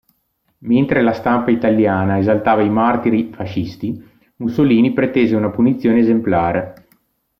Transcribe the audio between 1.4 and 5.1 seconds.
italiana esaltava i "martiri fascisti", Mussolini